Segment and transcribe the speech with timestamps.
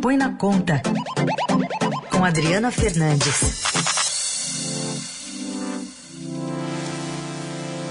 [0.00, 0.82] Põe na Conta,
[2.10, 3.62] com Adriana Fernandes.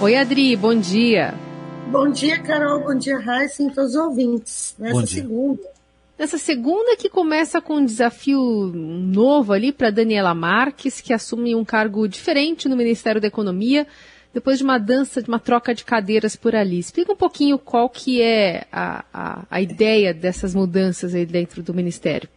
[0.01, 1.33] Oi, Adri, bom dia.
[1.87, 2.81] Bom dia, Carol.
[2.81, 4.75] Bom dia, Raíssa e todos os ouvintes.
[4.77, 5.61] Nessa segunda.
[6.17, 11.65] Nessa segunda que começa com um desafio novo ali para Daniela Marques, que assume um
[11.65, 13.87] cargo diferente no Ministério da Economia,
[14.35, 16.77] depois de uma dança, de uma troca de cadeiras por ali.
[16.77, 21.73] Explica um pouquinho qual que é a, a, a ideia dessas mudanças aí dentro do
[21.73, 22.27] Ministério.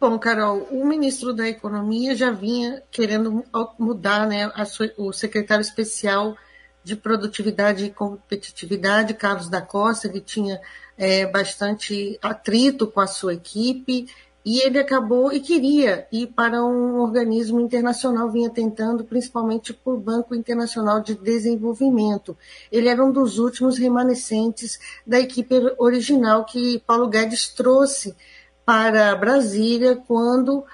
[0.00, 3.44] Bom, Carol, o ministro da Economia já vinha querendo
[3.78, 6.36] mudar né, sua, o secretário especial
[6.82, 10.60] de produtividade e competitividade, Carlos da Costa, ele tinha
[10.98, 14.08] é, bastante atrito com a sua equipe
[14.44, 20.34] e ele acabou e queria ir para um organismo internacional, vinha tentando, principalmente por Banco
[20.34, 22.36] Internacional de Desenvolvimento.
[22.70, 28.14] Ele era um dos últimos remanescentes da equipe original que Paulo Guedes trouxe
[28.66, 30.64] para Brasília quando uh,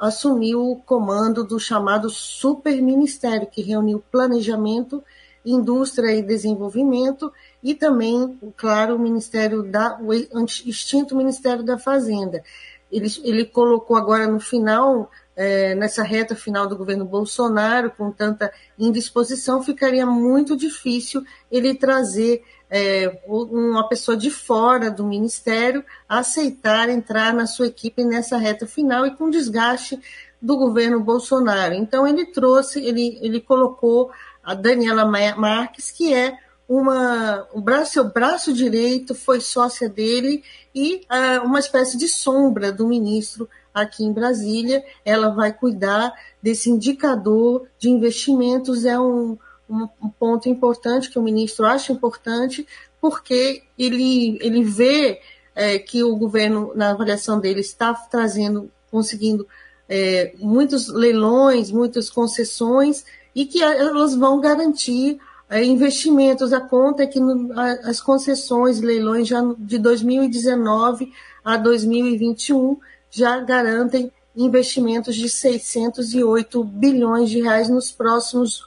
[0.00, 5.02] assumiu o comando do chamado Superministério, que reuniu planejamento,
[5.44, 12.42] indústria e desenvolvimento e também, claro, o Ministério da o extinto Ministério da Fazenda.
[12.90, 18.52] Ele, ele colocou agora no final, é, nessa reta final do governo Bolsonaro, com tanta
[18.78, 27.34] indisposição, ficaria muito difícil ele trazer é, uma pessoa de fora do ministério aceitar entrar
[27.34, 30.00] na sua equipe nessa reta final e com desgaste
[30.40, 31.74] do governo Bolsonaro.
[31.74, 34.10] Então ele trouxe, ele, ele colocou
[34.42, 36.38] a Daniela Marques, que é
[36.70, 42.70] uma, o braço, seu braço direito foi sócia dele e uh, uma espécie de sombra
[42.70, 44.84] do ministro aqui em Brasília.
[45.04, 49.36] Ela vai cuidar desse indicador de investimentos, é um,
[49.68, 52.64] um, um ponto importante que o ministro acha importante,
[53.00, 55.20] porque ele, ele vê
[55.56, 59.44] é, que o governo, na avaliação dele, está trazendo, conseguindo
[59.88, 63.04] é, muitos leilões, muitas concessões,
[63.34, 65.18] e que elas vão garantir
[65.50, 66.52] é, investimentos.
[66.52, 71.12] A conta é que no, a, as concessões, leilões já de 2019
[71.44, 72.78] a 2021
[73.10, 78.64] já garantem investimentos de 608 bilhões de reais nos próximos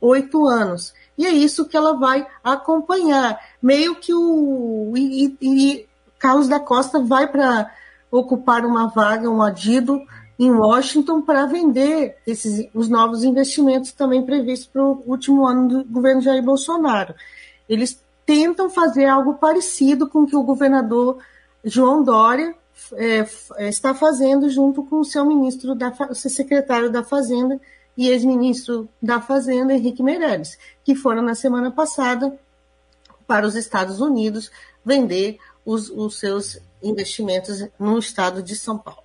[0.00, 0.92] oito anos.
[1.16, 3.38] E é isso que ela vai acompanhar.
[3.62, 5.86] Meio que o e, e
[6.18, 7.72] Carlos da Costa vai para
[8.10, 10.00] ocupar uma vaga, um adido
[10.38, 15.84] em Washington para vender esses, os novos investimentos também previstos para o último ano do
[15.84, 17.14] governo Jair Bolsonaro.
[17.68, 21.18] Eles tentam fazer algo parecido com o que o governador
[21.64, 22.54] João Dória
[22.94, 27.60] é, é está fazendo junto com o seu ministro, da, seu secretário da Fazenda
[27.96, 32.36] e ex-ministro da Fazenda, Henrique Meirelles, que foram na semana passada
[33.26, 34.50] para os Estados Unidos
[34.84, 39.03] vender os, os seus investimentos no estado de São Paulo.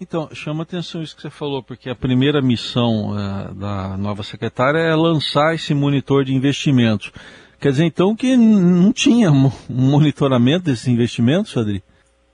[0.00, 4.78] Então, chama atenção isso que você falou, porque a primeira missão uh, da nova secretária
[4.78, 7.12] é lançar esse monitor de investimentos.
[7.60, 11.84] Quer dizer, então, que não tinha um monitoramento desses investimentos, Adri?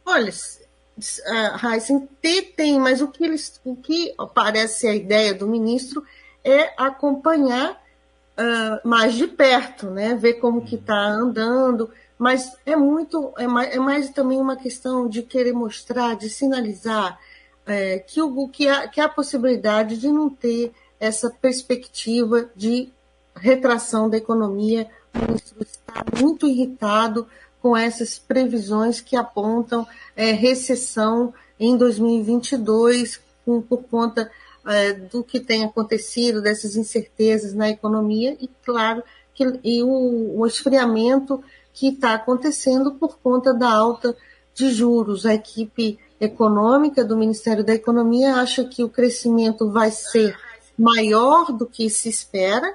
[0.04, 2.08] Olha, uh, Heisen,
[2.56, 6.04] tem, mas o que, eles, o que parece a ideia do ministro
[6.44, 10.14] é acompanhar uh, mais de perto, né?
[10.14, 15.08] ver como que está andando, mas é muito, é mais, é mais também uma questão
[15.08, 17.18] de querer mostrar, de sinalizar
[17.66, 22.88] é, que, o, que, há, que há possibilidade de não ter essa perspectiva de
[23.34, 24.88] retração da economia.
[25.14, 27.26] O ministro está muito irritado
[27.60, 34.30] com essas previsões que apontam é, recessão em 2022 com, por conta
[34.66, 39.02] é, do que tem acontecido, dessas incertezas na economia e, claro,
[39.34, 44.16] que, e o, o esfriamento que está acontecendo por conta da alta
[44.56, 45.26] de juros.
[45.26, 50.36] A equipe econômica do Ministério da Economia acha que o crescimento vai ser
[50.76, 52.74] maior do que se espera,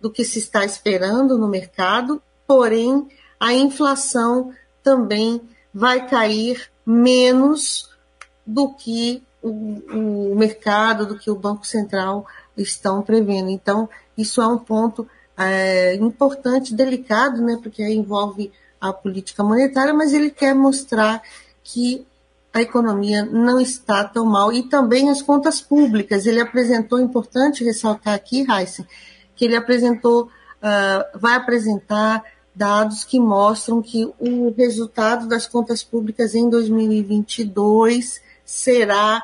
[0.00, 3.08] do que se está esperando no mercado, porém
[3.38, 4.52] a inflação
[4.82, 5.40] também
[5.74, 7.90] vai cair menos
[8.46, 12.26] do que o, o mercado, do que o Banco Central
[12.56, 13.50] estão prevendo.
[13.50, 15.06] Então, isso é um ponto
[15.36, 18.50] é, importante, delicado, né, porque envolve
[18.80, 21.22] a política monetária, mas ele quer mostrar
[21.62, 22.06] que
[22.52, 26.26] a economia não está tão mal e também as contas públicas.
[26.26, 28.86] Ele apresentou, importante ressaltar aqui, Heisen,
[29.36, 32.22] que ele apresentou, uh, vai apresentar
[32.54, 39.22] dados que mostram que o resultado das contas públicas em 2022 será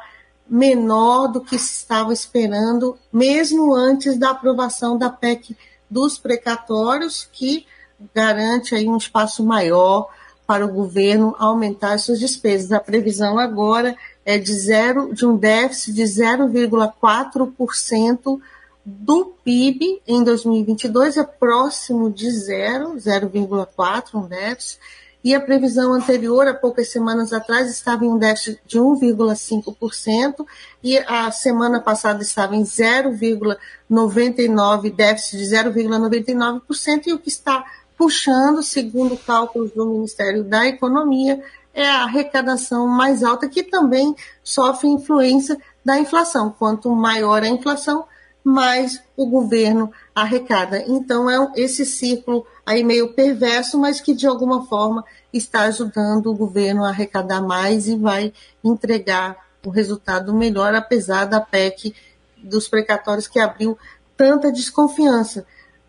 [0.48, 5.56] menor do que se estava esperando, mesmo antes da aprovação da PEC
[5.90, 7.66] dos precatórios, que
[8.14, 10.08] garante aí um espaço maior
[10.46, 12.72] para o governo aumentar suas despesas.
[12.72, 13.94] A previsão agora
[14.24, 18.40] é de zero, de um déficit de 0,4%
[18.84, 24.78] do PIB em 2022, é próximo de zero, 0,4% um déficit,
[25.24, 30.44] e a previsão anterior, há poucas semanas atrás, estava em um déficit de 1,5%,
[30.82, 37.64] e a semana passada estava em 0,99%, déficit de 0,99%, e o que está
[38.04, 41.42] puxando, segundo cálculos do Ministério da Economia,
[41.72, 46.54] é a arrecadação mais alta, que também sofre influência da inflação.
[46.58, 48.04] Quanto maior a inflação,
[48.44, 50.84] mais o governo arrecada.
[50.86, 55.02] Então, é esse ciclo aí meio perverso, mas que de alguma forma
[55.32, 61.40] está ajudando o governo a arrecadar mais e vai entregar um resultado melhor, apesar da
[61.40, 61.94] PEC
[62.36, 63.78] dos precatórios que abriu
[64.14, 65.46] tanta desconfiança.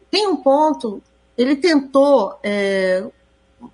[0.10, 1.04] Tem um ponto,
[1.38, 3.04] ele tentou é,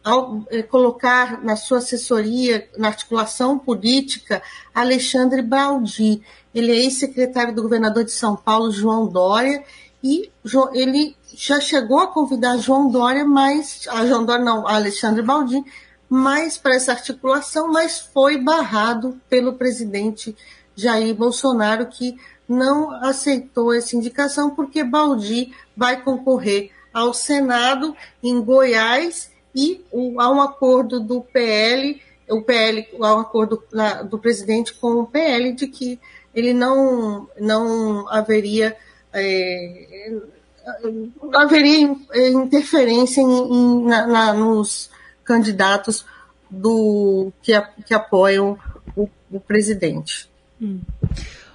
[0.04, 4.42] ao, é, colocar na sua assessoria, na articulação política,
[4.74, 6.22] Alexandre Baldi.
[6.54, 9.64] Ele é ex-secretário do governador de São Paulo, João Dória,
[10.04, 10.32] e
[10.74, 15.64] ele já chegou a convidar João Dória, mas a João Dória não, Alexandre Baldi,
[16.10, 20.36] mais para essa articulação, mas foi barrado pelo presidente
[20.76, 22.18] Jair Bolsonaro, que
[22.50, 29.84] não aceitou essa indicação, porque Baldi vai concorrer ao Senado em Goiás e
[30.18, 33.64] há um acordo do PL, o PL, há um acordo
[34.10, 36.00] do presidente com o PL de que
[36.34, 38.76] ele não, não haveria
[39.14, 40.22] é,
[41.34, 41.96] haveria
[42.32, 44.90] interferência em, em, na, na, nos
[45.24, 46.06] candidatos
[46.50, 47.54] do que,
[47.86, 48.58] que apoiam
[48.96, 50.30] o, o presidente.
[50.62, 50.82] Hum.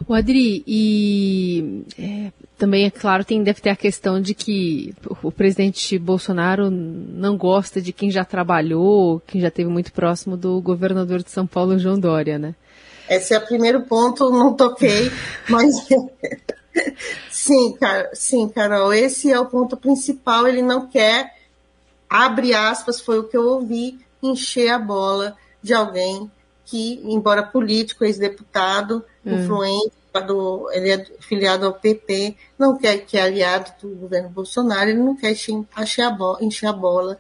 [0.07, 5.31] O Adri, e é, também, é claro, tem, deve ter a questão de que o
[5.31, 11.23] presidente Bolsonaro não gosta de quem já trabalhou, quem já esteve muito próximo do governador
[11.23, 12.55] de São Paulo, João Dória, né?
[13.09, 15.11] Esse é o primeiro ponto, não toquei,
[15.49, 15.87] mas
[17.31, 20.49] sim, cara, sim, Carol, esse é o ponto principal.
[20.49, 21.35] Ele não quer,
[22.09, 26.31] abre aspas, foi o que eu ouvi, encher a bola de alguém
[26.65, 29.35] que, embora político, ex-deputado, hum.
[29.35, 34.91] influente, do, ele é filiado ao PP, não quer que é aliado do governo Bolsonaro,
[34.91, 37.19] ele não quer encher, a bola, encher a bola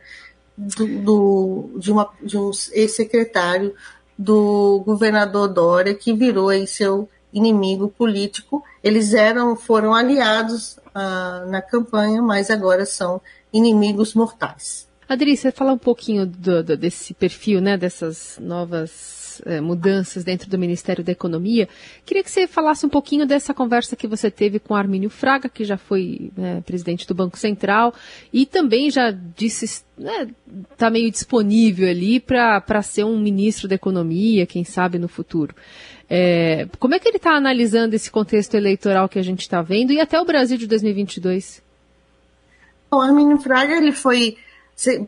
[0.56, 3.74] do, do, de, uma, de um ex-secretário
[4.18, 8.64] do governador Dória, que virou aí seu inimigo político.
[8.82, 13.20] Eles eram, foram aliados ah, na campanha, mas agora são
[13.52, 14.86] inimigos mortais.
[15.08, 20.48] Adri, você fala um pouquinho do, do, desse perfil, né, dessas novas é, mudanças dentro
[20.48, 21.68] do Ministério da Economia.
[22.04, 25.64] Queria que você falasse um pouquinho dessa conversa que você teve com Armínio Fraga, que
[25.64, 27.94] já foi né, presidente do Banco Central,
[28.32, 30.28] e também já disse, está né,
[30.76, 35.54] tá meio disponível ali para ser um ministro da Economia, quem sabe no futuro.
[36.08, 39.92] É, como é que ele está analisando esse contexto eleitoral que a gente está vendo
[39.92, 41.62] e até o Brasil de 2022?
[42.90, 44.36] O Armínio Fraga ele foi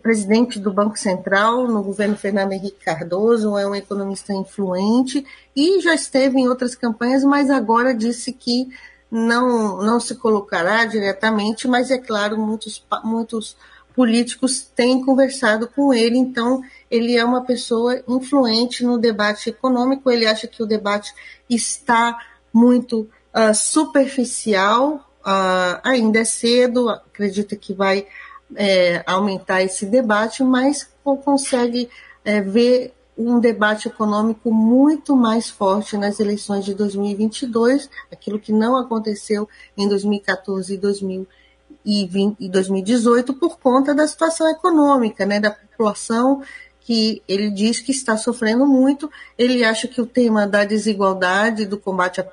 [0.01, 5.25] presidente do Banco Central no governo Fernando Henrique Cardoso, é um economista influente
[5.55, 8.69] e já esteve em outras campanhas, mas agora disse que
[9.11, 13.57] não, não se colocará diretamente, mas é claro, muitos, muitos
[13.95, 20.27] políticos têm conversado com ele, então ele é uma pessoa influente no debate econômico, ele
[20.27, 21.13] acha que o debate
[21.49, 22.19] está
[22.53, 28.07] muito uh, superficial, uh, ainda é cedo, acredita que vai
[28.55, 30.89] é, aumentar esse debate, mas
[31.25, 31.89] consegue
[32.25, 38.77] é, ver um debate econômico muito mais forte nas eleições de 2022, aquilo que não
[38.77, 46.43] aconteceu em 2014 e 2020 e 2018 por conta da situação econômica, né, da população
[46.81, 49.11] que ele diz que está sofrendo muito.
[49.37, 52.25] Ele acha que o tema da desigualdade, do combate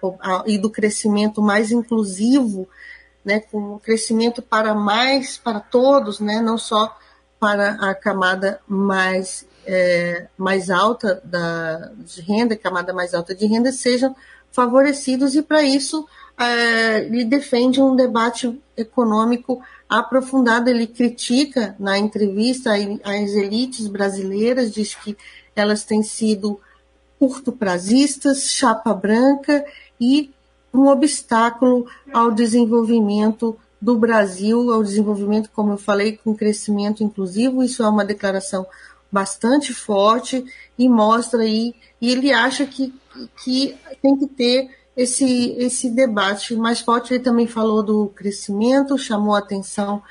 [0.46, 2.66] e do crescimento mais inclusivo
[3.26, 6.96] né, com crescimento para mais, para todos, né, não só
[7.40, 13.72] para a camada mais, é, mais alta da, de renda, camada mais alta de renda,
[13.72, 14.16] sejam
[14.52, 20.70] favorecidos, e para isso é, ele defende um debate econômico aprofundado.
[20.70, 22.72] Ele critica na entrevista
[23.04, 25.18] as elites brasileiras, diz que
[25.56, 26.60] elas têm sido
[27.18, 29.66] curto-prazistas, chapa branca
[30.00, 30.34] e
[30.76, 37.64] um obstáculo ao desenvolvimento do Brasil, ao desenvolvimento, como eu falei, com crescimento inclusivo.
[37.64, 38.66] Isso é uma declaração
[39.12, 40.44] bastante forte
[40.78, 42.94] e mostra aí, e ele acha que,
[43.44, 47.14] que tem que ter esse, esse debate mais forte.
[47.14, 50.02] Ele também falou do crescimento, chamou atenção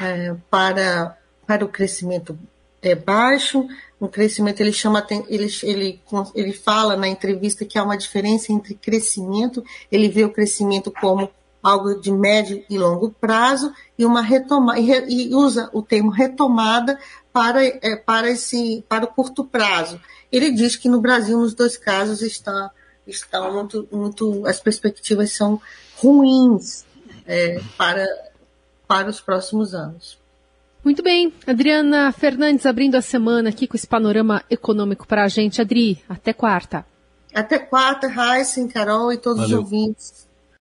[0.00, 2.38] é, para, para o crescimento
[2.86, 3.66] é, baixo,
[4.00, 6.00] um crescimento, ele chama, ele, ele,
[6.34, 11.30] ele fala na entrevista que há uma diferença entre crescimento, ele vê o crescimento como
[11.62, 16.98] algo de médio e longo prazo e uma retomada e, usa o termo retomada
[17.32, 20.00] para, é, para esse para o curto prazo.
[20.30, 22.70] Ele diz que no Brasil nos dois casos está
[23.04, 25.60] estão muito, muito as perspectivas são
[25.96, 26.84] ruins
[27.26, 28.06] é, para
[28.86, 30.18] para os próximos anos.
[30.86, 35.60] Muito bem, Adriana Fernandes abrindo a semana aqui com esse panorama econômico para a gente.
[35.60, 36.86] Adri, até quarta.
[37.34, 39.58] Até quarta, Raíssa, Carol e todos Valeu.
[39.58, 40.25] os ouvintes.